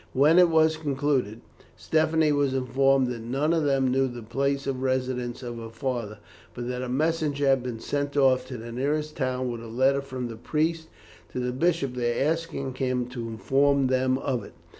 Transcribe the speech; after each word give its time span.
When 0.13 0.39
it 0.39 0.49
was 0.49 0.77
concluded, 0.77 1.41
Stephanie 1.75 2.31
was 2.31 2.55
informed 2.55 3.05
that 3.09 3.21
none 3.21 3.53
of 3.53 3.65
them 3.65 3.91
knew 3.91 4.07
the 4.07 4.23
place 4.23 4.65
of 4.65 4.81
residence 4.81 5.43
of 5.43 5.57
her 5.57 5.69
father, 5.69 6.17
but 6.55 6.67
that 6.69 6.81
a 6.81 6.89
messenger 6.89 7.45
had 7.45 7.61
been 7.61 7.79
sent 7.79 8.17
off 8.17 8.47
to 8.47 8.57
the 8.57 8.71
nearest 8.71 9.15
town 9.15 9.51
with 9.51 9.61
a 9.61 9.67
letter 9.67 10.01
from 10.01 10.27
the 10.27 10.37
priest 10.37 10.87
to 11.33 11.39
the 11.39 11.51
bishop 11.53 11.93
there, 11.93 12.27
asking 12.31 12.73
him 12.73 13.05
to 13.09 13.27
inform 13.27 13.85
them 13.85 14.17
of 14.17 14.43
it. 14.43 14.53